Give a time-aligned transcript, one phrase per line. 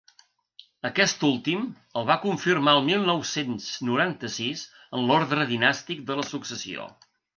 [0.87, 1.67] Aquest últim
[2.01, 4.65] el va confirmar el mil nou-cents noranta-sis
[4.97, 6.89] en l’ordre dinàstic de la successió.